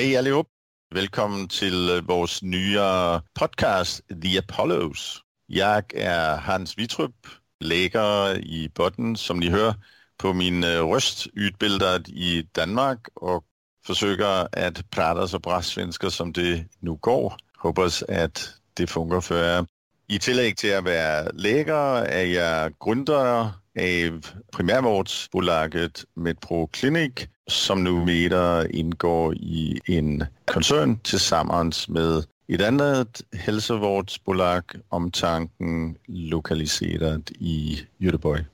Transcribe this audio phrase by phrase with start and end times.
[0.00, 0.46] Hej allihop!
[0.94, 5.22] Välkommen till øh, vår nya podcast The Apollos.
[5.48, 7.26] Jag är Hans Vitrup,
[7.60, 9.74] läkare i botten som ni hör
[10.18, 13.44] på min øh, röst, utbildad i Danmark och
[13.86, 17.34] försöker att prata så bra svenska som det nu går.
[17.58, 19.66] Hoppas att det funkar för er.
[20.10, 27.12] I tillägg till att vara läkare är jag grundare av primärvårdsbolaget MedPro Clinic
[27.50, 38.44] som numera ingår i en koncern tillsammans med ett annat hälsovårdsbolag Omtanken lokaliserat i Göteborg.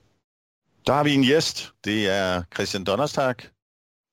[0.83, 1.71] Då har vi en gäst.
[1.81, 3.47] Det är Christian Donnerstag.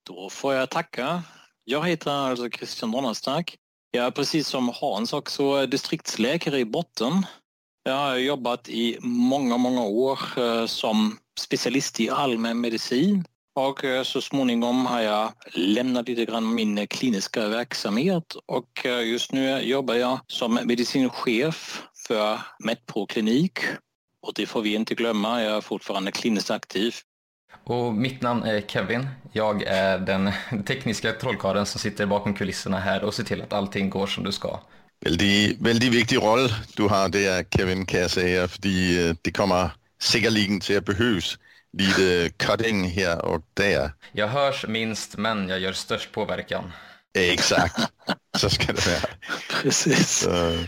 [0.06, 1.22] Då får jag tacka.
[1.64, 3.56] Jag heter alltså Christian Donnerstag.
[3.94, 7.26] Jag är precis som Hans också distriktsläkare i botten.
[7.82, 13.24] Jag har jobbat i många, många år eh, som specialist i allmän medicin
[13.54, 19.32] och eh, så småningom har jag lämnat lite grann min kliniska verksamhet och eh, just
[19.32, 23.58] nu jobbar jag som medicinchef för Medpro klinik.
[24.22, 26.94] Och det får vi inte glömma, jag är fortfarande kliniskt aktiv.
[27.64, 29.08] Och mitt namn är Kevin.
[29.32, 30.32] Jag är den
[30.66, 34.32] tekniska trollkarlen som sitter bakom kulisserna här och ser till att allting går som det
[34.32, 34.60] ska.
[35.04, 38.60] Väldigt, väldigt viktig roll du har där Kevin kan jag säga, för
[39.22, 39.70] det kommer
[40.02, 41.38] säkerligen till att behövas
[41.78, 43.92] lite cutting här och där.
[44.12, 46.72] Jag hörs minst men jag gör störst påverkan.
[47.18, 47.80] Exakt,
[48.36, 49.10] så ska det vara.
[49.62, 50.18] Precis.
[50.18, 50.58] Så,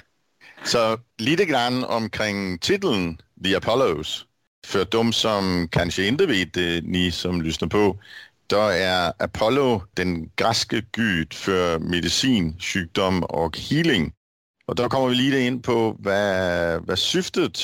[0.65, 4.25] så lite grann omkring titeln The Apollos.
[4.67, 7.98] För de som kanske inte vet det, øh, ni som lyssnar på,
[8.50, 14.12] då är Apollo den grekiska gud för medicin, sjukdom och healing.
[14.69, 17.59] Och då kommer vi lite in på vad, vad syftet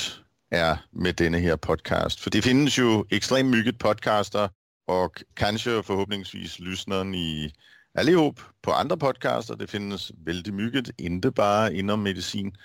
[0.51, 2.21] är med denna här podcast.
[2.21, 4.51] För det finns ju extremt mycket podcaster
[4.87, 7.53] och kanske förhoppningsvis lyssnar ni
[7.99, 9.57] allihop på andra podcaster.
[9.57, 12.57] Det finns väldigt mycket, inte bara inom medicin.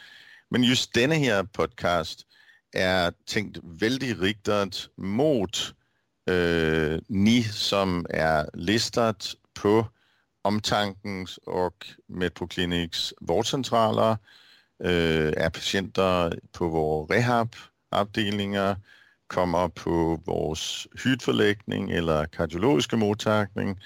[0.50, 2.27] Men just denna här podcast
[2.78, 5.76] är tänkt väldigt riktat mot
[6.30, 9.86] øh, ni som är listet på
[10.44, 14.16] Omtankens och Metroclinics vårdcentraler,
[14.82, 18.76] øh, är patienter på vår rehabavdelningar,
[19.28, 20.58] kommer på vår
[21.04, 23.80] hudförläggning eller kardiologiska mottagning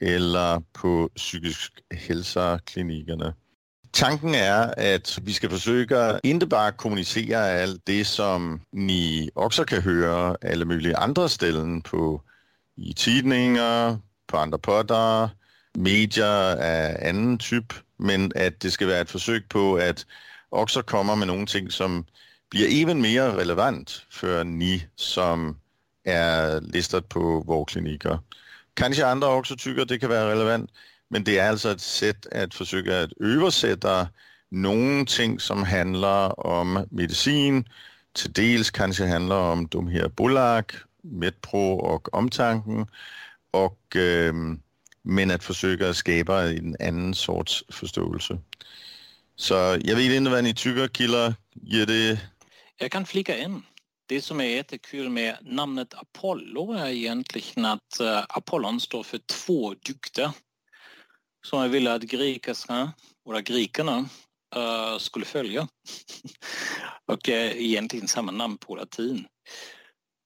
[0.00, 3.34] eller på psykisk hälsa-klinikerna.
[3.92, 9.82] Tanken är att vi ska försöka inte bara kommunicera allt det som ni också kan
[9.82, 12.22] höra alla möjliga andra ställen på
[12.76, 15.30] i tidningar, på andra poddar,
[15.74, 20.06] medier av annan typ, men att det ska vara ett försök på att
[20.48, 22.06] också komma med någonting som
[22.50, 25.60] blir även mer relevant för ni som
[26.04, 28.18] är listet på våra kliniker.
[28.74, 30.70] Kanske andra också tycker att det kan vara relevant,
[31.10, 34.08] men det är alltså ett sätt att försöka att översätta
[34.50, 37.68] någonting som handlar om medicin,
[38.12, 40.72] till dels kanske handlar om de här bolag,
[41.02, 42.86] Medpro och Omtanken,
[43.50, 44.34] och, øh, äh,
[45.02, 48.38] men att försöka skapa en annan sorts förståelse.
[49.36, 52.20] Så jag vet inte vad ni tycker killar, ger det?
[52.76, 53.62] Jag kan flika in.
[54.06, 59.74] Det som är jättekul med namnet Apollo är egentligen att øh, Apollon står för två
[59.74, 60.30] dygder
[61.42, 62.92] som jag ville att grekerna,
[63.24, 64.08] våra grekerna
[64.56, 65.68] uh, skulle följa.
[67.06, 69.26] och uh, egentligen samma namn på latin.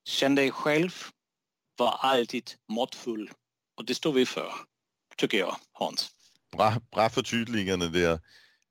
[0.09, 0.91] Känn dig själv,
[1.79, 3.31] var alltid måttfull.
[3.77, 4.53] Och det står vi för,
[5.17, 6.11] tycker jag, Hans.
[6.57, 8.21] Bra, bra förtydligande där.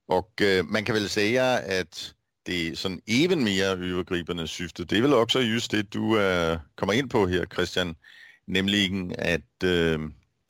[0.08, 2.14] Och uh, man kan väl säga att
[2.46, 6.94] det sådan även mer övergripande syfte, det är väl också just det du uh, kommer
[6.94, 7.96] in på här Christian,
[8.46, 9.64] nämligen att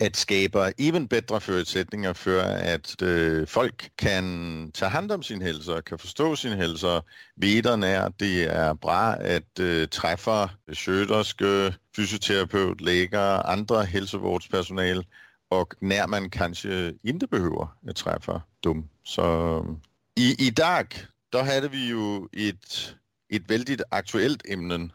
[0.03, 2.39] at att skapa bedre bättre förutsättningar för
[2.75, 7.01] att øh, folk kan ta hand om sin hälsa, kan förstå sin hälsa,
[7.35, 15.05] veta när det är bra att øh, träffa sköterskor, fysioterapeut, läkare, andra hälsovårdspersonal
[15.51, 18.89] och när man kanske inte behöver at träffa dem.
[19.05, 19.75] Så øh,
[20.17, 20.85] i, idag,
[21.33, 22.97] der hade vi ju ett,
[23.29, 24.89] et väldigt aktuellt ämne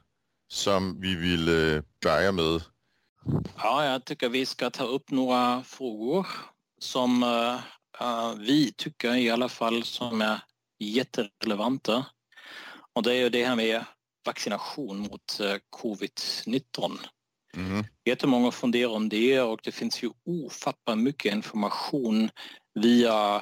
[0.51, 2.61] som vi vill äh, øh, börja med
[3.57, 6.27] Ja, jag tycker vi ska ta upp några frågor
[6.79, 10.41] som uh, vi tycker i alla fall som är
[10.79, 12.07] jätterelevanta.
[12.93, 13.85] Och det är ju det här med
[14.27, 16.99] vaccination mot uh, covid-19.
[17.57, 17.85] Mm.
[18.05, 22.31] Jättemånga funderar om det och det finns ju ofattbart mycket information
[22.75, 23.37] via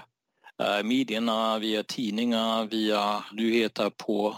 [0.62, 4.36] uh, medierna, via tidningar, via nyheter på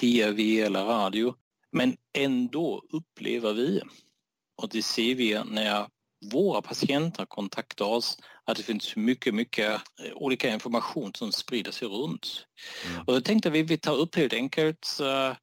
[0.00, 1.34] tv eller radio.
[1.72, 3.82] Men ändå upplever vi
[4.62, 5.86] och det ser vi när
[6.32, 11.88] våra patienter kontaktar oss att det finns mycket, mycket eh, olika information som sprider sig
[11.88, 12.46] runt.
[12.86, 13.00] Mm.
[13.06, 15.36] Och då tänkte vi, vi tar upp helt enkelt uh,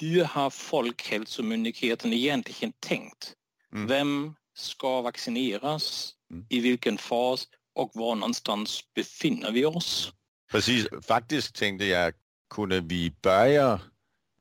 [0.00, 3.34] hur har Folkhälsomyndigheten egentligen tänkt?
[3.72, 3.86] Mm.
[3.86, 6.14] Vem ska vaccineras?
[6.32, 6.46] Mm.
[6.48, 7.48] I vilken fas?
[7.74, 10.12] Och var någonstans befinner vi oss?
[10.52, 12.14] Precis, faktiskt tänkte jag,
[12.54, 13.80] kunde vi börja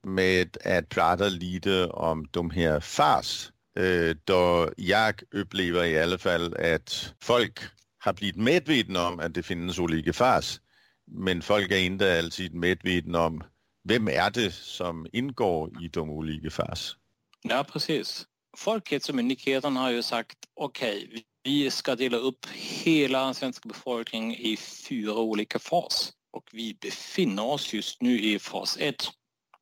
[0.04, 6.56] med att prata lite om de här fas, Øh, då jag upplever i alla fall
[6.58, 7.60] att folk
[8.00, 10.62] har blivit medvetna om att det finns olika fas,
[11.08, 13.44] men folk är inte alltid medvetna om
[13.90, 16.96] vem är det som ingår i de olika fas.
[17.44, 18.26] Ja, precis.
[18.58, 25.14] Folkhälsomyndigheten har ju sagt okej, okay, vi ska dela upp hela svenska befolkningen i fyra
[25.14, 28.96] olika fas och vi befinner oss just nu i fas 1.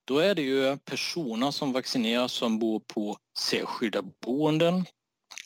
[0.06, 4.86] Då är det ju personer som vaccineras som bor på särskilda boenden,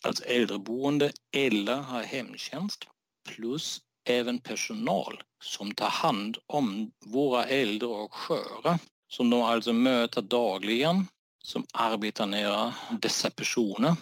[0.03, 2.87] alltså äldreboende eller har hemtjänst
[3.29, 10.21] plus även personal som tar hand om våra äldre och sköra som de alltså möter
[10.21, 11.07] dagligen
[11.43, 13.95] som arbetar nära dessa personer.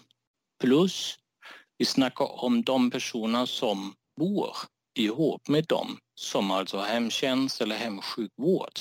[0.61, 1.17] Plus
[1.77, 4.55] vi snackar om de personer som bor
[4.99, 8.79] ihop med dem som alltså hemtjänst eller hemsjukvård.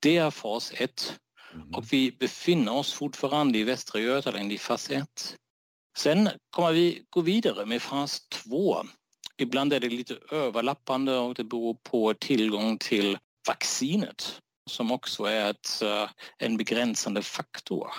[0.00, 1.18] Det är fas 1
[1.54, 1.74] mm.
[1.74, 5.36] och vi befinner oss fortfarande i Västra Götaland i fas 1.
[5.98, 8.82] Sen kommer vi gå vidare med fas 2.
[9.38, 14.40] Ibland är det lite överlappande och det beror på tillgång till vaccinet
[14.70, 17.90] som också är ett, eh, en begränsande faktor.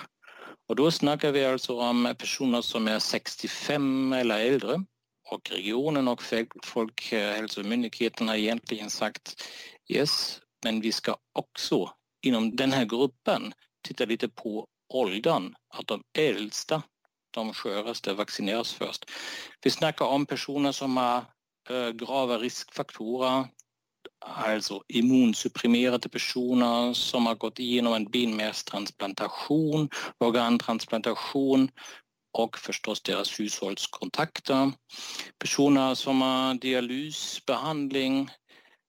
[0.68, 4.84] Och då snackar vi alltså om personer som är 65 eller äldre
[5.30, 6.22] och regionen och
[6.64, 9.44] Folkhälsomyndigheten har egentligen sagt
[9.88, 11.90] yes, men vi ska också
[12.22, 13.54] inom den här gruppen
[13.88, 16.82] titta lite på åldern, att de äldsta,
[17.30, 19.10] de sköraste vaccineras först.
[19.62, 21.24] Vi snackar om personer som har
[21.70, 23.46] äh, grava riskfaktorer,
[24.20, 29.88] alltså immunsupprimerade personer som har gått igenom en benmärgstransplantation,
[30.18, 31.70] organtransplantation
[32.32, 34.72] och förstås deras hushållskontakter.
[35.38, 38.30] Personer som har dialysbehandling,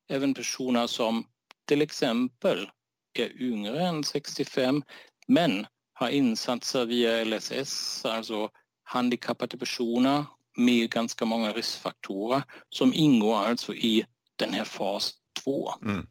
[0.09, 1.27] även personer som
[1.68, 2.69] till exempel
[3.13, 4.83] är yngre än 65
[5.27, 8.50] men har insatser via LSS, alltså
[8.83, 10.25] handikappade personer
[10.57, 15.13] med ganska många riskfaktorer som ingår alltså i den här fas
[15.44, 15.74] 2.
[15.81, 16.07] Mm.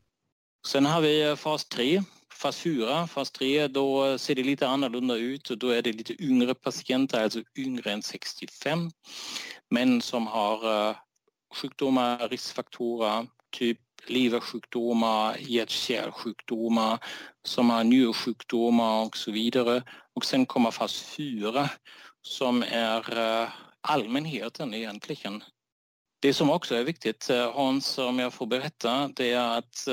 [0.66, 2.02] Sen har vi fas 3
[2.32, 6.22] Fas 4, fas 3, då ser det lite annorlunda ut och då är det lite
[6.22, 8.90] yngre patienter, alltså yngre än 65,
[9.70, 10.96] men som har eh,
[11.54, 16.98] sjukdomar, riskfaktorer, typ leversjukdomar, hjärt-kärlsjukdomar,
[17.42, 19.82] som har njursjukdomar och så vidare.
[20.14, 21.70] Och sen kommer fas 4
[22.22, 23.48] som är eh,
[23.80, 25.44] allmänheten egentligen.
[26.20, 29.88] Det som också är viktigt, eh, Hans, om jag får berätta, det är att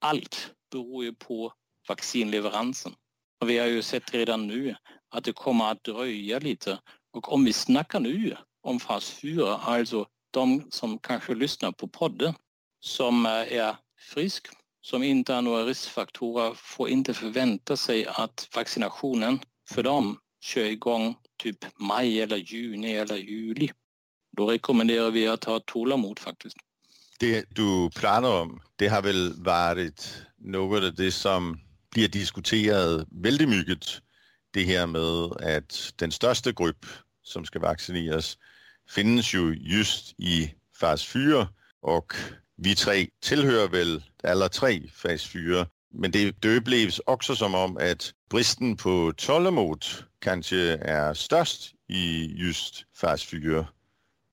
[0.00, 1.52] allt beror ju på
[1.88, 2.92] vaccinleveransen.
[3.40, 4.74] Och vi har ju sett redan nu
[5.08, 6.78] att det kommer att dröja lite.
[7.12, 12.34] Och om vi snackar nu om fas 4, alltså de som kanske lyssnar på podden,
[12.80, 14.48] som är frisk,
[14.80, 21.16] som inte har några riskfaktorer, får inte förvänta sig att vaccinationen för dem kör igång
[21.42, 23.70] typ maj eller juni eller juli.
[24.36, 26.56] Då rekommenderar vi att ha tålamod faktiskt.
[27.20, 31.60] Det du pratar om, det har väl varit något av det som
[31.92, 34.02] blir diskuterat väldigt mycket.
[34.50, 36.86] Det här med att den största grupp
[37.22, 38.38] som ska vaccineras
[38.88, 41.48] finns ju just i fas 4
[41.82, 42.14] och
[42.56, 45.66] vi tre tillhör väl alla tre fas 4.
[45.92, 49.84] Men det, det upplevs också som om att bristen på tålamod
[50.20, 53.66] kanske är störst i just fas 4.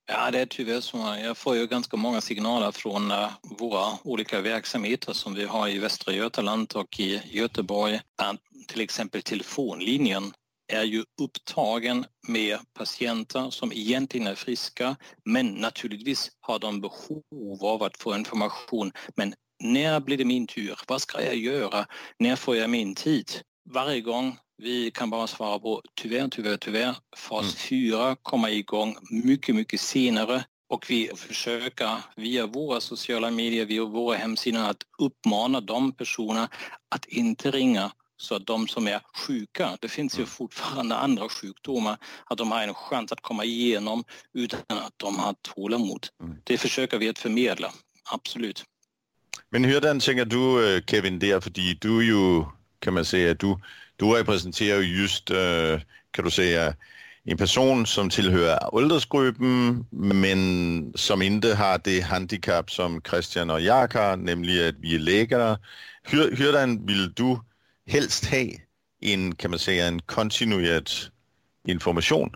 [0.10, 0.98] Ja, det är tyvärr så.
[1.24, 5.80] Jag får ju ganska många signaler från eh, våra olika verksamheter som vi har i
[5.80, 8.02] Västra Götaland och i Göteborg.
[8.16, 8.38] Att
[8.68, 10.34] till exempel telefonlinjen
[10.74, 14.96] är ju upptagen med patienter som egentligen är friska
[15.26, 18.92] men naturligtvis har de behov av att få information.
[19.16, 19.34] Men
[19.64, 20.80] när blir det min tur?
[20.88, 21.86] Vad ska jag göra?
[22.20, 23.32] När får jag min tid?
[23.70, 26.96] Varje gång vi kan bara svara på tyvärr, tyvärr, tyvärr.
[27.18, 27.52] Fas mm.
[27.52, 34.18] 4 kommer igång mycket, mycket senare och vi försöker via våra sociala medier, via våra
[34.18, 36.50] hemsidor att uppmana de personerna
[36.90, 40.28] att inte ringa så att de som är sjuka, det finns ju mm.
[40.28, 45.36] fortfarande andra sjukdomar, att de har en chans att komma igenom utan att de har
[45.42, 46.08] tålamod.
[46.24, 46.36] Mm.
[46.44, 47.72] Det försöker vi att förmedla,
[48.12, 48.64] absolut.
[49.50, 51.50] Men hur tänker du øh, Kevin där, för
[51.82, 52.44] du är ju,
[52.82, 53.58] kan man säga, du
[54.00, 55.82] du repræsenterer just, øh,
[56.14, 56.74] kan du säga,
[57.26, 63.94] en person som tillhör åldersgruppen men som inte har det handikapp som Christian och jag
[63.94, 65.58] har, nämligen att vi är läkare.
[66.04, 67.40] Hur, hurdan vill du
[67.88, 68.48] helst ha
[69.02, 71.12] en, kan man säga, en kontinuerlig
[71.68, 72.32] information?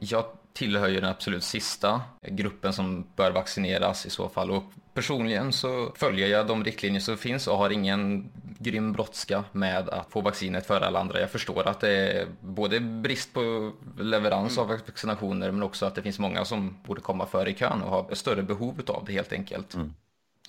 [0.00, 0.24] Jag
[0.54, 4.50] tillhör ju den absolut sista gruppen som bör vaccineras i så fall.
[4.50, 9.88] Och personligen så följer jag de riktlinjer som finns och har ingen grym brådska med
[9.88, 11.20] att få vaccinet före alla andra.
[11.20, 16.02] Jag förstår att det är både brist på leverans av vaccinationer men också att det
[16.02, 19.32] finns många som borde komma före i kön och har större behov av det helt
[19.32, 19.74] enkelt.
[19.74, 19.94] Mm.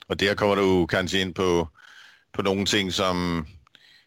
[0.07, 1.69] Och där kommer du kanske in på,
[2.31, 3.45] på någonting som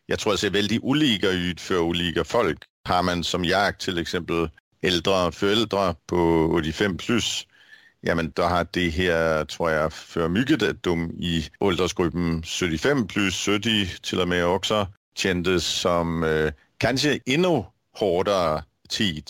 [0.06, 2.58] jag tror ser väldigt olika ut för olika folk.
[2.88, 4.50] Har man som jag till exempel
[4.82, 7.46] äldre föräldrar på 85 plus,
[8.02, 13.34] jamen då har det här, tror jag, för mycket att de i åldersgruppen 75 plus,
[13.34, 17.64] 70 till och med också, kändes som øh, eh, kanske ännu
[17.98, 19.24] hårdare tid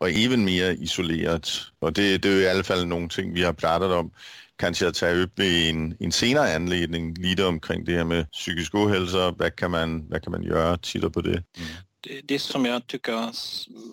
[0.00, 1.50] och även mer isolerat.
[1.80, 4.10] Och det, det är i alla fall någonting vi har pratat om,
[4.56, 8.74] kanske att ta upp i en, en senare anledning, lite omkring det här med psykisk
[8.74, 11.42] ohälsa, vad kan man, vad kan man göra, titta på det.
[11.58, 11.87] Mm
[12.24, 13.32] det, som jag tycker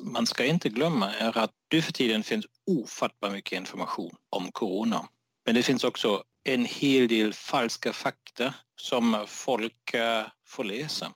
[0.03, 5.07] man ska inte glömma är att nu för tiden finns ofattbart mycket information om corona.
[5.45, 11.11] Men det finns också en hel del falska fakta som folk eh, får läsa.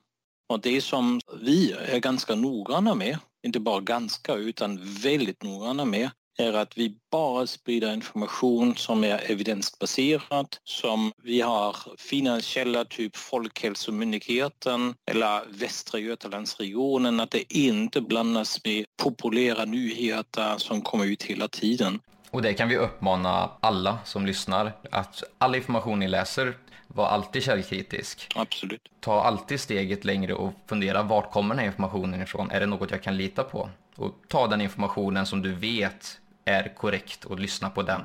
[0.48, 6.10] Och det som vi är ganska noggranna med, inte bara ganska utan väldigt noggranna med,
[6.40, 14.94] är att vi bara sprider information som är evidensbaserad, som vi har finansiella typ Folkhälsomyndigheten
[15.10, 22.00] eller Västra Götalandsregionen, att det inte blandas med populära nyheter som kommer ut hela tiden.
[22.30, 26.54] Och det kan vi uppmana alla som lyssnar att all information ni läser
[26.86, 28.32] var alltid källkritisk.
[28.34, 28.88] Absolut.
[29.00, 32.50] Ta alltid steget längre och fundera vart kommer den här informationen ifrån?
[32.50, 33.70] Är det något jag kan lita på?
[33.96, 38.00] Och ta den informationen som du vet är korrekt och lyssna på den.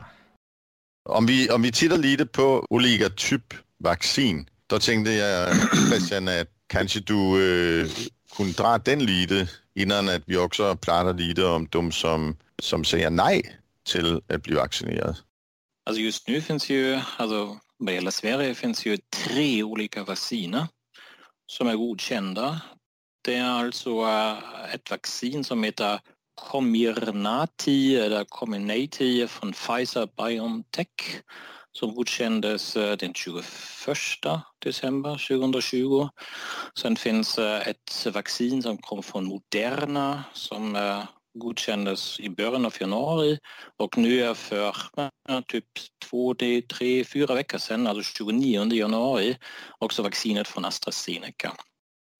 [1.09, 5.55] Om vi, om vi tittar lite på olika typ vaccin, då tänkte jag
[5.89, 7.87] Christian att kanske du äh,
[8.37, 13.09] kunde dra den lite innan att vi också pratar lite om de som, som säger
[13.09, 13.59] nej
[13.91, 15.17] till att bli vaccinerad.
[15.85, 20.67] Alltså just nu finns ju, alltså vad gäller Sverige finns ju tre olika vacciner
[21.47, 22.61] som är godkända.
[23.21, 24.07] Det är alltså
[24.73, 25.99] ett vaccin som heter
[26.35, 31.21] Comirnaty eller Comirnaty från Pfizer Biontech
[31.71, 33.45] som godkändes eh, den 21
[34.59, 36.09] december 2020.
[36.79, 42.73] Sen finns eh, ett vaccin som kom från Moderna som eh, godkändes i början av
[42.79, 43.39] januari
[43.77, 44.75] och nu är för
[45.47, 45.65] typ
[46.09, 46.35] två,
[46.69, 49.37] tre, fyra veckor sedan, alltså 29 januari,
[49.79, 51.53] också vaccinet från AstraZeneca.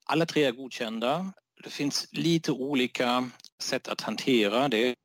[0.05, 1.33] Alla tre är godkända.
[1.63, 3.29] Det finns lite olika
[3.65, 4.95] sätt att hantera det.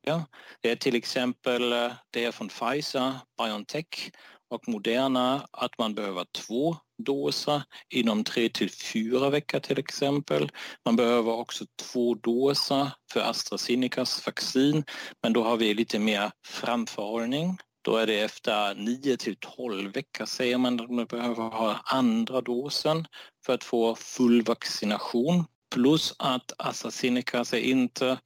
[0.61, 1.69] Det är till exempel
[2.11, 4.11] det är från Pfizer, Biontech
[4.49, 6.75] och Moderna att man behöver två
[7.05, 10.51] doser inom tre till fyra veckor till exempel.
[10.85, 14.83] Man behöver också två doser för AstraZenecas vaccin
[15.23, 17.57] men då har vi lite mer framförhållning.
[17.83, 22.41] Då är det efter 9 till 12 veckor säger man att man behöver ha andra
[22.41, 23.07] dosen
[23.45, 28.19] för att få full vaccination Plus att AstraZeneca är inte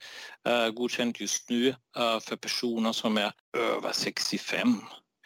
[0.50, 4.82] uh, godkänt just nu uh, för personer som är över 65.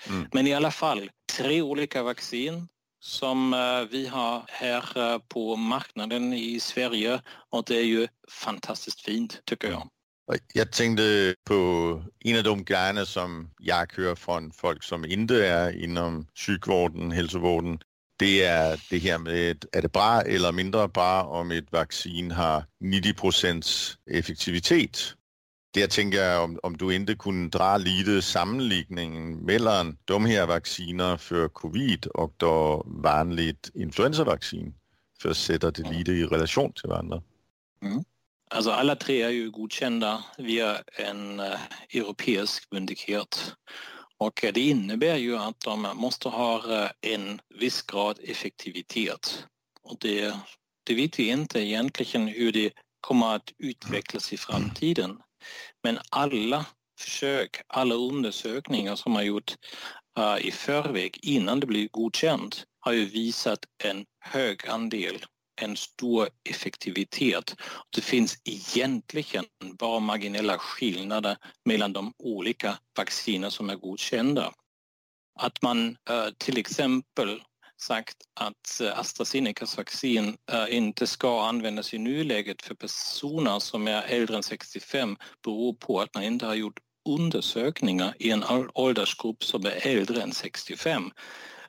[0.07, 0.27] Mm.
[0.33, 2.67] Men i alla fall, tre olika vaccin
[2.99, 9.41] som uh, vi har här på marknaden i Sverige och det är ju fantastiskt fint
[9.45, 9.89] tycker jag.
[10.53, 11.53] Jag tänkte på
[12.19, 17.79] en av de grejerna som jag hör från folk som inte är inom sjukvården, hälsovården,
[18.19, 22.63] det är det här med, är det bra eller mindre bra om ett vaccin har
[22.79, 24.99] 90 procents effektivitet?
[25.73, 31.17] Där tänker jag om, om du inte kunde dra lite sammanläggningen mellan de här vacciner
[31.17, 34.73] för covid och då vanligt influensavaccin
[35.21, 37.23] för att sätta det lite i relation till varandra.
[37.83, 38.03] Mm.
[38.49, 41.55] Alltså alla tre är ju godkända via en uh,
[41.93, 43.55] europeisk myndighet
[44.19, 49.45] och det innebär ju att de måste ha eh, en viss grad effektivitet.
[49.81, 50.35] Och det,
[50.83, 55.17] det vet vi inte egentligen hur det kommer att utvecklas i framtiden.
[55.83, 56.65] Men alla
[56.99, 59.55] försök, alla undersökningar som har gjort
[60.17, 65.25] eh, i förväg innan det blir godkänt har ju visat en hög andel
[65.59, 67.55] en stor effektivitet.
[67.95, 69.45] Det finns egentligen
[69.79, 74.53] bara marginella skillnader mellan de olika vacciner som är godkända.
[75.39, 77.41] Att man eh, till exempel
[77.81, 84.01] sagt att eh, AstraZenecas vaccin eh, inte ska användas i nuläget för personer som är
[84.01, 89.65] äldre än 65 beror på att man inte har gjort undersökningar i en åldersgrupp som
[89.65, 91.11] är äldre än 65.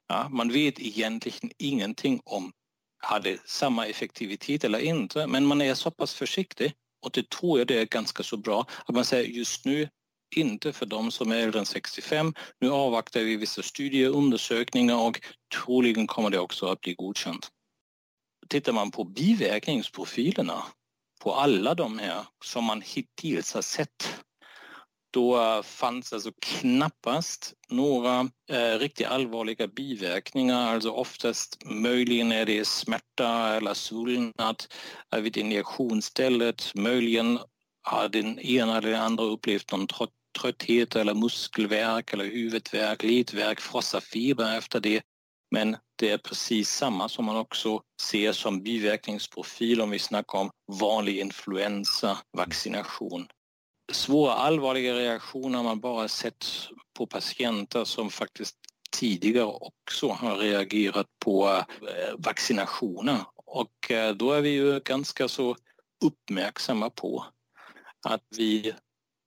[0.06, 2.52] Ja, man vet egentligen ingenting om
[3.00, 7.66] hade samma effektivitet eller inte, men man är så pass försiktig och det tror jag
[7.66, 9.88] det är ganska så bra att man säger just nu
[10.36, 12.34] inte för de som är äldre än 65.
[12.60, 15.20] Nu avvaktar vi vissa studier och undersökningar och
[15.54, 17.50] troligen kommer det också att bli godkänt.
[18.48, 20.64] Tittar man på biverkningsprofilerna
[21.20, 24.22] på alla de här som man hittills har sett
[25.10, 30.74] då fanns alltså knappast några eh, riktigt allvarliga biverkningar.
[30.74, 34.64] Alltså oftast möjligen är det smärta eller svullnad
[35.16, 36.72] vid injektionsstället.
[36.74, 37.38] Möjligen
[37.82, 39.86] har den ena eller den andra upplevt någon
[40.40, 45.02] trötthet eller muskelvärk eller huvudvärk, ledvärk, frossa feber efter det.
[45.50, 50.50] Men det är precis samma som man också ser som biverkningsprofil om vi snackar om
[50.80, 53.26] vanlig influensa, vaccination
[53.92, 56.46] svåra allvarliga reaktioner har man bara sett
[56.94, 58.56] på patienter som faktiskt
[58.90, 63.18] tidigare också har reagerat på eh, vaccinationer.
[63.36, 65.56] Och eh, då är vi ju ganska så
[66.04, 67.24] uppmärksamma på
[68.06, 68.72] att vi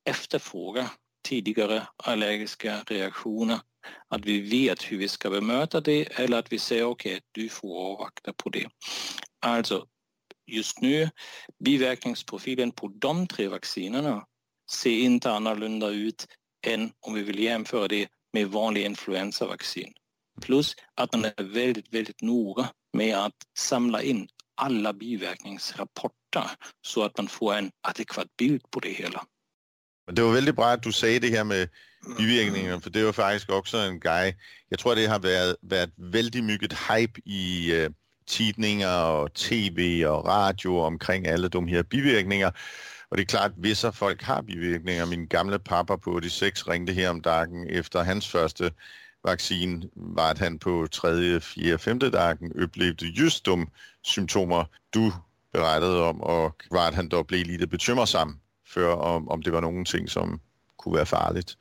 [0.10, 0.89] efterfrågar
[1.27, 3.60] tidigare allergiska reaktioner.
[4.08, 7.50] Att vi vet hur vi ska bemöta det eller att vi säger okej, okay, du
[7.50, 8.67] får avvakta på det.
[9.46, 9.88] Alltså
[10.46, 11.10] just nu
[11.63, 14.25] biverkningsprofilen på de tre vaccinerna
[14.72, 16.27] ser inte annorlunda ut
[16.67, 19.93] än om vi vill jämföra det med vanlig influensavaccin.
[20.41, 26.51] Plus att man är väldigt, väldigt noga med att samla in alla biverkningsrapporter
[26.82, 29.25] så att man får en adekvat bild på det hela.
[30.05, 31.70] Men det var väldigt bra att du sa det här med
[32.17, 34.38] bivirkningarna, för det var faktiskt också en grej.
[34.70, 37.91] Jag tror det har varit, varit väldigt mycket hype i uh,
[38.25, 42.53] tidningar och tv och radio omkring alla de här bivirkningarna.
[43.14, 45.06] Och det är klart, vissa folk har bivirkninger.
[45.06, 48.72] Min gamle pappa på 86 ringte her om dagen efter hans første
[49.24, 53.66] vaccin, var at han på tredje, fjerde, femte dagen oplevede just de
[54.04, 55.14] symptomer, du
[55.52, 59.62] berettede om, og var at han dog blev lidt bekymrsom før, om, om det var
[59.62, 60.42] nogen ting, som
[60.78, 61.58] kunne være farligt.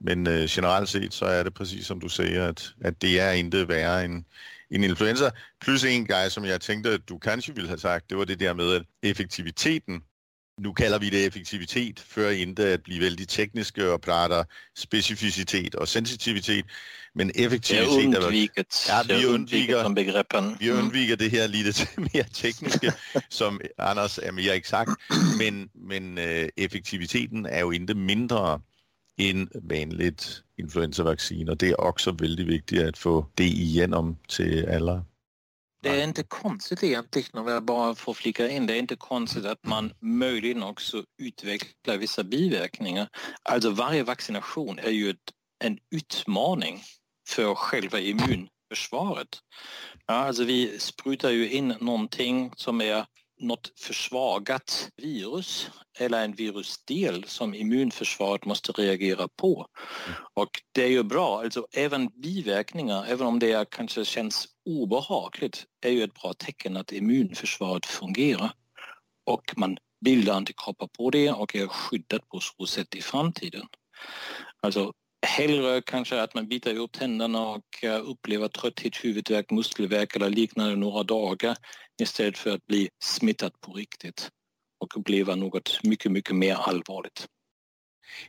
[0.00, 3.30] Men øh, generelt set, så er det præcis som du siger, at, at det er
[3.30, 4.24] intet værre end,
[4.70, 5.30] en influenza.
[5.60, 8.40] Plus en grej, som jeg tænkte, at du kanskje ville have sagt, det var det
[8.40, 10.02] der med, at effektiviteten
[10.58, 14.44] nu kalder vi det effektivitet, før inte at blive vældig tekniske og prater
[14.76, 16.64] specificitet og sensitivitet,
[17.14, 17.88] men effektivitet...
[17.88, 18.88] Det er undviket.
[18.88, 20.56] Ja, vi undviker, som begreppen.
[20.60, 20.78] Vi mm.
[20.78, 22.92] undviker det her lidt mere tekniske,
[23.30, 24.90] som Anders er mere eksakt,
[25.38, 28.60] men, men uh, effektiviteten er jo inte mindre
[29.18, 35.02] end vanligt influenzavaccin, og det er også väldigt vigtigt at få det igenom til alle.
[35.84, 38.66] Det är inte konstigt egentligen om jag bara får flika in.
[38.66, 43.08] Det är inte konstigt att man möjligen också utvecklar vissa biverkningar.
[43.42, 45.30] Alltså varje vaccination är ju ett,
[45.64, 46.82] en utmaning
[47.28, 49.28] för själva immunförsvaret.
[50.06, 53.06] Ja, alltså vi sprutar ju in någonting som är
[53.40, 59.66] något försvagat virus eller en virusdel som immunförsvaret måste reagera på.
[60.34, 65.90] Och det är ju bra, alltså även biverkningar, även om det kanske känns obehagligt, är
[65.90, 68.52] ju ett bra tecken att immunförsvaret fungerar.
[69.26, 73.66] Och man bildar antikroppar på det och är skyddat på så sätt i framtiden.
[74.60, 74.92] Alltså
[75.24, 80.76] hellre kanske att man biter ihop tänderna och eh, upplever trötthet, huvudvärk, muskelvärk eller liknande
[80.76, 81.56] några dagar
[82.02, 84.30] istället för att bli smittad på riktigt
[84.78, 87.26] och uppleva något mycket, mycket mer allvarligt.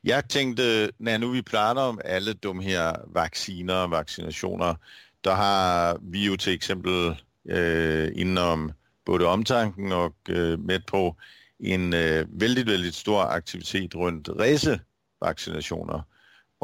[0.01, 4.77] Jag tänkte, när nu vi pratar om alla de här vacciner och vaccinationer,
[5.21, 7.15] då har vi ju till exempel
[7.49, 8.73] eh, inom
[9.05, 11.15] både omtanken och eh, Medpro
[11.59, 16.03] en eh, väldigt, väldigt stor aktivitet runt resevaccinationer.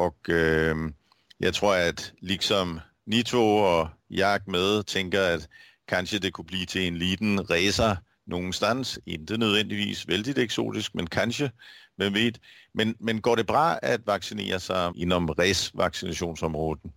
[0.02, 0.76] Och øh,
[1.40, 5.48] jag tror att liksom ni två och jag med tänker att
[5.88, 8.98] kanske det kunne blive til en liten racer någonstans.
[9.06, 11.50] Inte nødvendigvis väldigt exotisk, men kanske,
[11.98, 12.40] vem vet.
[12.74, 16.90] Men, men går det bra att vaccinera sig inom resvaccinationsområdet?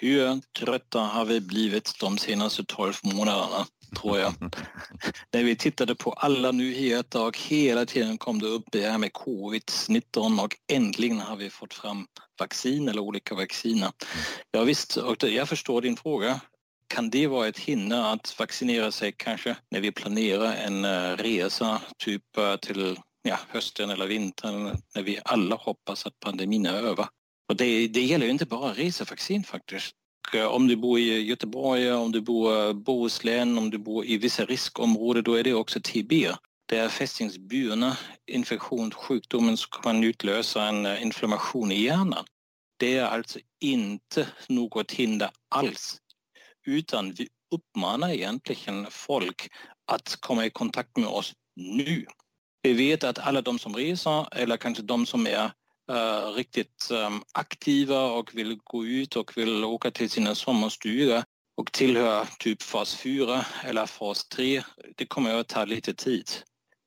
[0.00, 3.66] Hur trötta har vi blivit de senaste 12 månaderna,
[4.00, 4.34] tror jag.
[5.32, 9.10] När vi tittade på alla nyheter och hela tiden kom det upp det här med
[9.10, 12.06] covid-19 och äntligen har vi fått fram
[12.40, 13.90] vaccin eller olika vacciner.
[14.50, 16.40] Ja, visst, och jag förstår din fråga.
[16.88, 21.82] Kan det vara ett hinder att vaccinera sig kanske när vi planerar en uh, resa
[21.98, 27.06] typ uh, till ja, hösten eller vintern när vi alla hoppas att pandemin är över?
[27.48, 29.94] Och det, det gäller ju inte bara resavaccin faktiskt.
[30.34, 34.18] Eh, om du bor i Göteborg, om du bor i Bohuslän, om du bor i
[34.18, 36.12] vissa riskområden, då är det också TB.
[36.66, 42.24] Det är fästingsburna infektionssjukdomen som kan utlösa en eh, inflammation i hjärnan.
[42.76, 45.98] Det är alltså inte något hinder alls,
[46.66, 49.48] utan vi uppmanar egentligen folk
[49.92, 52.06] att komma i kontakt med oss nu.
[52.62, 55.50] Vi vet att alla de som reser eller kanske de som är
[55.90, 61.22] äh, riktigt ähm, aktiva och vill gå ut och vill åka till sina sommarstugor
[61.56, 64.62] och tillhör typ fas 4 eller fas 3,
[64.96, 66.30] det kommer att ta lite tid.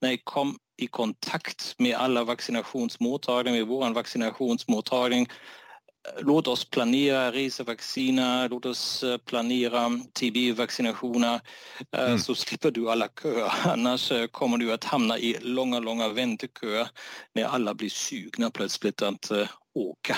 [0.02, 5.28] När jag kom i kontakt med alla vaccinationsmottagningar, med vår vaccinationsmottagning
[6.20, 11.40] låt oss planera resevacciner, låt oss eh, planera TB-vaccinationer
[11.92, 12.20] eh, mm.
[12.20, 13.52] så slipper du alla köer.
[13.72, 16.88] Annars eh, kommer du att hamna i långa, långa vänteköer
[17.36, 19.32] när alla blir sugna plötsligt att
[19.74, 20.18] åka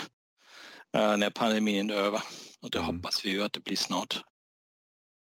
[0.94, 2.22] när pandemin är över.
[2.62, 2.96] Och det mm.
[2.96, 4.22] hoppas vi ju att det blir snart.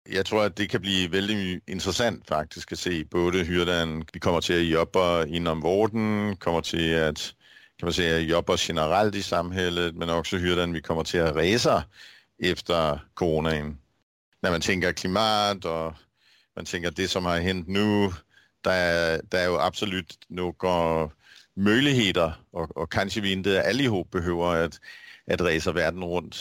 [0.09, 3.65] Jag tror att det kan bli väldigt intressant faktiskt att se både hur
[4.13, 7.33] vi kommer till att jobba inom vården, kommer till att
[7.79, 11.83] kan man säga, jobbar generellt i samhället men också hur vi kommer till att resa
[12.43, 13.77] efter coronan.
[14.41, 15.93] När man tänker klimat och
[16.55, 18.11] man tänker det som har hänt nu,
[18.61, 21.09] där, där är ju absolut några
[21.55, 24.79] möjligheter och, och kanske vi inte allihop behöver att,
[25.31, 26.35] att resa världen runt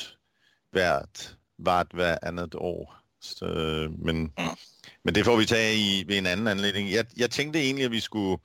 [0.72, 1.18] vart,
[1.56, 2.90] vart varannat år.
[3.20, 3.46] Så,
[3.98, 4.32] men,
[5.02, 6.90] men det får vi ta i vid en annan anledning.
[6.90, 8.38] Jag, jag tänkte egentligen att vi skulle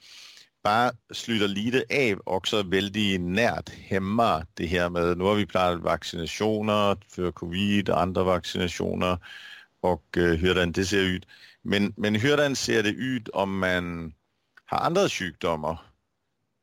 [0.64, 5.82] bara slutter lite av också väldigt närt hemma det här med, nu har vi pratat
[5.82, 9.18] vaccinationer för covid och andra vaccinationer
[9.82, 11.28] och uh, hur det ser ut.
[11.62, 14.14] Men, men hur ser det ut om man
[14.66, 15.82] har andra sjukdomar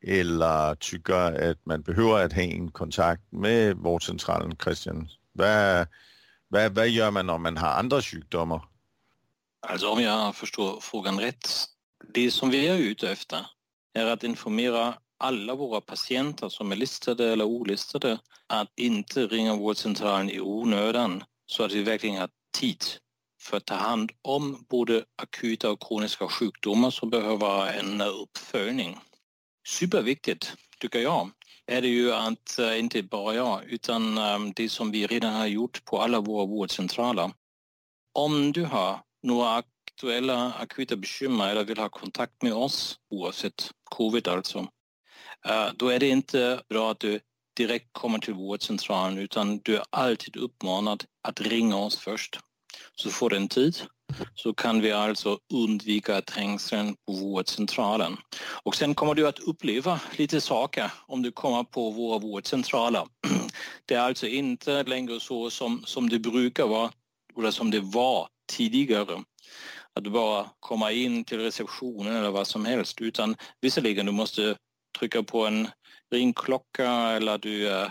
[0.06, 5.08] eller tycker att man behöver att ha en kontakt med vårdcentralen, Christian?
[5.32, 5.86] Vad,
[6.48, 8.62] vad, vad gör man om man har andra sjukdomar?
[9.66, 11.48] Alltså om jag förstår frågan rätt,
[12.14, 13.46] det som vi är ute efter
[13.96, 20.30] är att informera alla våra patienter som är listade eller olistade att inte ringa vårdcentralen
[20.30, 22.28] i onödan så att vi verkligen har
[22.58, 22.84] tid
[23.42, 28.98] för att ta hand om både akuta och kroniska sjukdomar som behöver en uppföljning.
[29.68, 31.30] Superviktigt, tycker jag,
[31.66, 35.46] är det ju att eh, inte bara jag, utan eh, det som vi redan har
[35.46, 37.30] gjort på alla våra vårdcentraler.
[38.14, 39.62] Om du har några
[39.96, 44.58] aktuella akuta bekymmer eller vill ha kontakt med oss, oavsett covid alltså,
[45.48, 47.20] eh, då är det inte bra att du
[47.56, 52.38] direkt kommer till vårdcentralen utan du är alltid uppmanad att ringa oss först.
[52.94, 53.76] Så får du en tid
[54.34, 58.16] så kan vi alltså undvika trängseln på vårdcentralen.
[58.62, 63.06] Och sen kommer du att uppleva lite saker om du kommer på våra vårdcentraler.
[63.86, 66.90] Det är alltså inte längre så som, som det brukar vara
[67.38, 69.22] eller som det var tidigare
[69.96, 74.56] att bara komma in till receptionen eller vad som helst utan visserligen du måste
[74.98, 75.68] trycka på en
[76.12, 77.88] ringklocka eller du äh,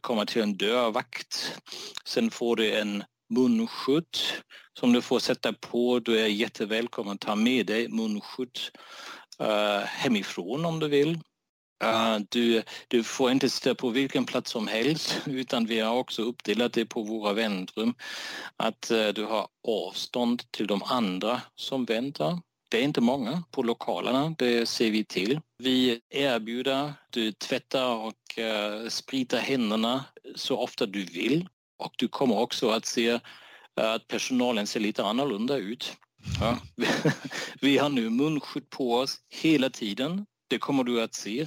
[0.00, 1.60] kommer till en dörrvakt.
[2.04, 4.16] Sen får du en munskydd
[4.80, 5.98] som du får sätta på.
[5.98, 8.58] Du är jättevälkommen att ta med dig munskydd
[9.38, 11.18] äh, hemifrån om du vill.
[11.82, 16.22] Eh, du, du får inte sitta på vilken plats som helst utan vi har också
[16.22, 17.94] uppdelat det på våra väntrum.
[18.56, 22.38] Att eh, du har avstånd till de andra som väntar.
[22.70, 25.40] Det är inte många på lokalerna, det ser vi till.
[25.58, 30.04] Vi erbjuder du tvättar och uh, spritar händerna
[30.36, 31.48] så ofta du vill.
[31.78, 33.20] Och du kommer också att se
[33.76, 35.96] att personalen ser lite annorlunda ut.
[36.40, 36.58] Ja.
[37.60, 41.46] vi har nu munskydd på oss hela tiden det kommer du att se.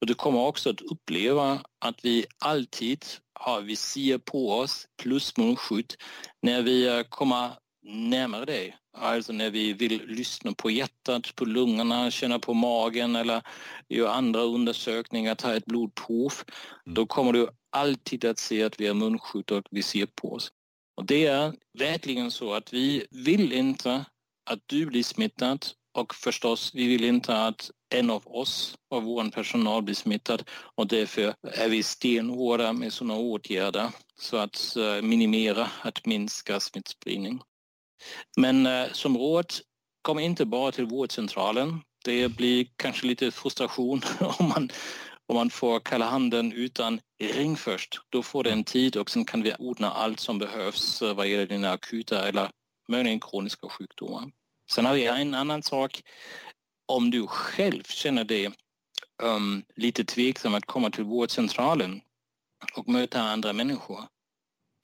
[0.00, 5.94] Och du kommer också att uppleva att vi alltid har visir på oss plus munskydd
[6.42, 7.50] när vi kommer
[7.82, 8.76] närmare dig.
[8.96, 13.42] Alltså när vi vill lyssna på hjärtat, på lungorna, känna på magen eller
[13.88, 16.32] göra andra undersökningar, ta ett blodprov.
[16.86, 16.94] Mm.
[16.94, 20.52] Då kommer du alltid att se att vi har munskydd och visir på oss.
[20.96, 24.04] Och det är verkligen så att vi vill inte
[24.50, 29.30] att du blir smittad och förstås, vi vill inte att en av oss av vår
[29.30, 30.42] personal blir smittad
[30.74, 37.40] och därför är vi stenhårda med sådana åtgärder så att eh, minimera, att minska smittspridning.
[38.36, 39.52] Men eh, som råd,
[40.02, 41.80] kom inte bara till vårdcentralen.
[42.04, 44.02] Det blir kanske lite frustration
[44.38, 44.70] om man,
[45.26, 48.00] om man får kalla handen utan ring först.
[48.08, 51.28] Då får du en tid och sen kan vi ordna allt som behövs eh, vad
[51.28, 52.50] gäller dina akuta eller
[52.88, 54.30] möjligen kroniska sjukdomar.
[54.70, 56.02] Sen har vi en annan sak.
[56.86, 58.50] Om du själv känner dig
[59.22, 62.00] um, lite tveksam att komma till vårdcentralen
[62.76, 64.04] och möta andra människor,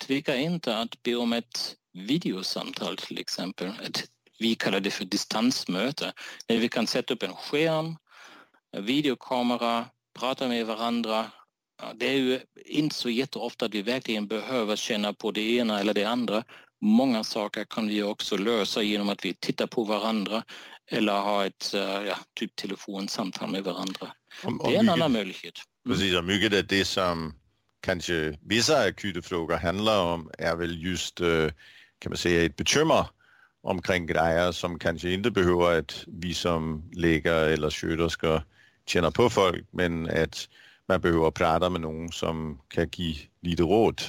[0.06, 3.68] tveka inte att be om ett videosamtal till exempel.
[3.68, 4.04] Ett,
[4.38, 6.12] vi kallar det för distansmöte.
[6.46, 7.96] Där vi kan sätta upp en skärm,
[8.76, 9.86] en videokamera,
[10.18, 11.30] prata med varandra.
[11.94, 15.94] Det är ju inte så jätteofta att vi verkligen behöver känna på det ena eller
[15.94, 16.44] det andra.
[16.80, 20.42] Många saker kan vi också lösa genom att vi tittar på varandra
[20.90, 24.12] eller ha ett ja, typ telefonsamtal med varandra.
[24.44, 25.54] Om, om det är en mycket, annan möjlighet.
[25.86, 25.96] Mm.
[25.96, 27.34] Precis, och mycket av det som
[27.80, 31.52] kanske vissa akuta frågor handlar om är väl just, øh,
[31.98, 33.06] kan man säga, ett bekymmer
[33.62, 38.42] omkring grejer som kanske inte behöver att vi som läkare eller sköterskor
[38.86, 40.48] känner på folk, men att
[40.88, 44.02] man behöver prata med någon som kan ge lite råd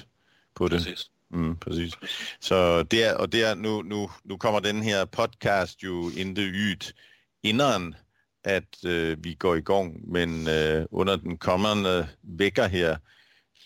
[0.54, 0.78] på det.
[0.78, 1.10] Precis.
[1.34, 1.94] Mm, precis.
[2.40, 6.96] Så der, og der, nu, nu, nu kommer den här podcast jo inte ut
[7.44, 7.96] innan
[8.44, 12.98] att uh, øh, vi går igång, men uh, under den kommande veckan här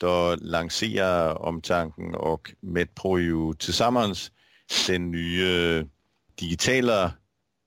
[0.01, 4.32] då lanserar Omtanken och Medpro ju tillsammans
[4.88, 5.86] den nya øh,
[6.39, 7.12] digitala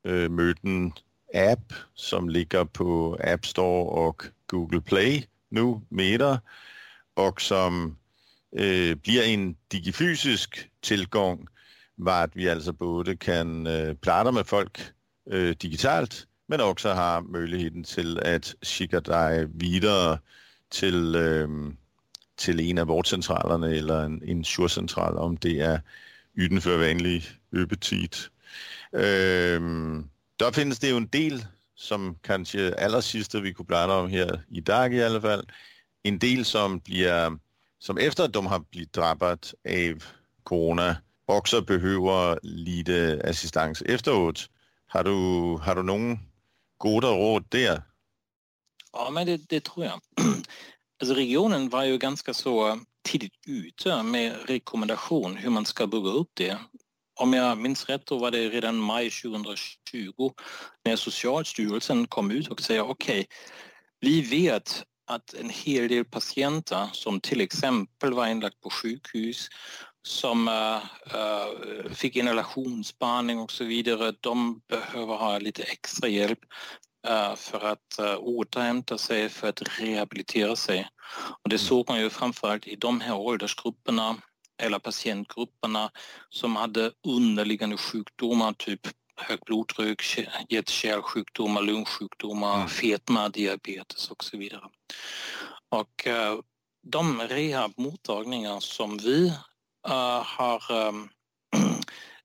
[0.09, 0.93] uh, möten
[1.35, 6.41] app som ligger på App Store och Google Play nu, Meta,
[7.17, 7.97] och som
[8.53, 11.49] øh, bliver en digifysisk tilgang,
[11.97, 14.93] hvor at vi altså både kan øh, prate med folk
[15.27, 20.19] øh, digitalt, men også har muligheden til at skicka dig videre
[20.71, 21.49] til, øh,
[22.37, 25.79] til en af vårdcentralerna eller en, en surcentral, om det er
[26.37, 28.31] yden for vanlig öppettid.
[28.93, 29.61] Øh,
[30.41, 34.61] der findes det jo en del, som kanskje allersidste vi kunne prata om her i
[34.61, 35.43] dag i alle fall,
[36.05, 37.37] en del som bliver
[37.79, 40.05] som efter att de har blivit drabbat av
[40.43, 40.97] corona
[41.29, 44.51] också behöver lite assistans efteråt.
[44.87, 45.13] Har du,
[45.65, 46.19] har du någon
[46.79, 47.83] goda råd där?
[48.93, 50.01] Ja, men det, det tror jag.
[51.01, 56.31] Alltså regionen var ju ganska så tidigt ute med rekommendation hur man ska bygga upp
[56.35, 56.59] det.
[57.21, 60.31] Om jag minns rätt då var det redan maj 2020
[60.85, 63.27] när Socialstyrelsen kom ut och säger okej, okay,
[64.01, 69.49] vi vet att en hel del patienter som till exempel var inlagt på sjukhus
[70.03, 76.39] som uh, fick inhalationsbehandling och så vidare, de behöver ha lite extra hjälp
[77.09, 80.89] uh, för att uh, återhämta sig, för att rehabilitera sig.
[81.43, 81.67] Och det mm.
[81.67, 84.17] såg man ju framförallt i de här åldersgrupperna
[84.63, 85.91] eller patientgrupperna
[86.29, 88.81] som hade underliggande sjukdomar, typ
[89.19, 90.03] högt blodtryck,
[90.49, 92.69] hjärt-kärlsjukdomar, lungsjukdomar, mm.
[92.69, 94.65] fetma, diabetes och så vidare.
[95.69, 96.41] Och uh,
[96.87, 99.33] de rehabmottagningar som vi
[99.89, 101.09] uh, har um,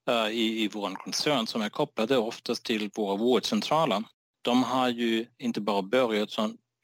[0.09, 4.03] uh, i, i vår koncern som är kopplade oftast till våra vårdcentraler,
[4.41, 6.29] de har ju inte bara börjat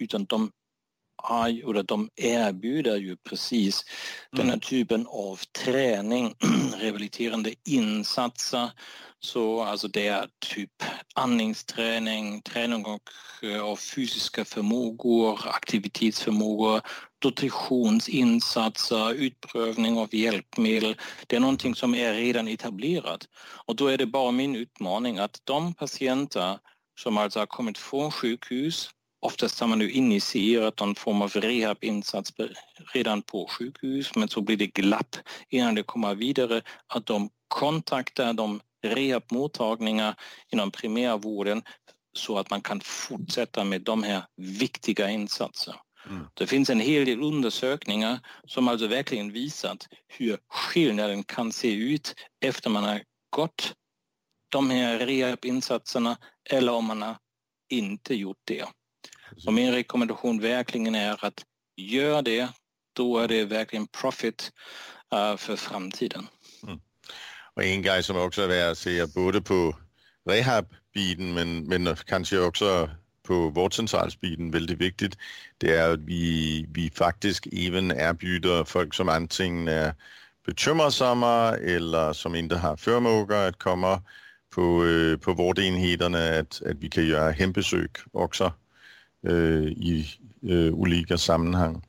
[0.02, 0.52] utan de
[1.23, 3.86] har, eller de erbjuder ju precis
[4.34, 4.38] mm.
[4.38, 6.36] den här typen av träning,
[6.79, 8.69] rehabiliterande insatser
[9.19, 10.84] så alltså det är typ
[11.15, 13.01] andningsträning, träning och,
[13.43, 16.82] eh, av fysiska förmågor, aktivitetsförmågor,
[17.25, 20.95] nutritionsinsatser, utprövning av hjälpmedel.
[21.27, 23.27] Det är någonting som är redan etablerat.
[23.65, 26.60] Och då är det bara min utmaning att de patienter
[26.99, 28.89] som alltså har kommit från sjukhus
[29.21, 32.34] Oftast har man nu initierat någon form av rehabinsats
[32.93, 35.15] redan på sjukhus men så blir det glapp
[35.49, 40.15] innan det kommer vidare att de kontaktar de rehabmottagningar
[40.51, 41.63] inom primärvården
[42.13, 45.77] så att man kan fortsätta med de här viktiga insatserna.
[46.10, 46.25] Mm.
[46.34, 52.15] Det finns en hel del undersökningar som alltså verkligen visat hur skillnaden kan se ut
[52.45, 53.73] efter man har gått
[54.51, 56.17] de här rehabinsatserna
[56.49, 57.17] eller om man har
[57.69, 58.65] inte gjort det.
[59.39, 61.45] Så min rekommendation verkligen är att
[61.78, 62.47] gör det,
[62.93, 64.52] då är det verkligen profit
[65.13, 66.28] uh, för framtiden.
[66.63, 66.80] Mm.
[67.54, 69.75] Och en grej som också är värd att säga både på
[70.30, 72.89] rehabbiten men, men kanske också
[73.28, 75.17] på vårdcentralsbiten väldigt viktigt,
[75.58, 79.93] det är att vi, vi faktiskt även erbjuder folk som antingen är
[80.45, 84.02] bekymmersamma eller som inte har förmåga att komma
[84.56, 88.54] på, øh, på vårdenheterna, att, att vi kan göra hembesök också
[89.23, 91.84] Øh, i øh, olika sammanhang.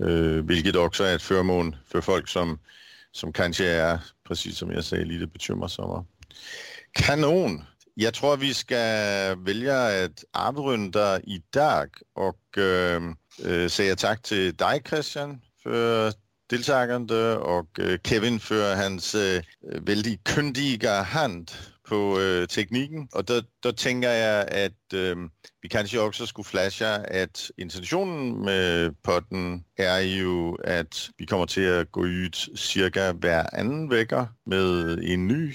[0.00, 2.58] Øh, vilket också är ett förmån för folk som,
[3.12, 6.04] som kanske är, precis som jag säger, lite bekymmersamma.
[6.94, 7.64] Kanon!
[7.96, 8.76] Jag tror vi ska
[9.34, 13.02] välja att avrunda idag och øh,
[13.44, 16.12] äh, øh, säga tack till dig Christian för
[16.50, 21.50] deltagande och Kevin för hans äh, väldigt kundiga hand
[21.90, 25.16] på øh, teknikken, og der, der tænker jeg, at øh,
[25.62, 31.60] vi kanskje også skulle flashe, at intentionen med potten er jo, at vi kommer til
[31.60, 35.54] at gå ud cirka hver anden vækker med en ny.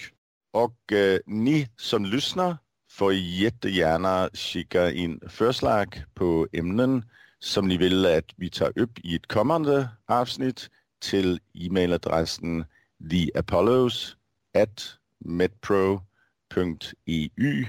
[0.53, 2.57] Og øh, ni som lyssnar
[2.97, 7.03] får jättegärna skicka in förslag på ämnen
[7.39, 10.69] som ni vill att vi tar upp i ett kommande avsnitt
[11.01, 12.65] till e-mailadressen
[13.09, 14.17] theapollos
[14.53, 14.99] at
[16.53, 17.65] medpro.eu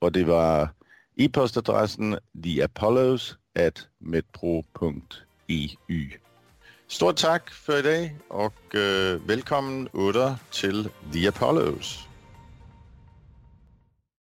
[0.00, 0.68] och det var
[1.16, 4.90] e-postadressen theapollos at metro.eu.
[6.88, 12.08] Stort tak för idag och øh, välkommen åter till The Apollos.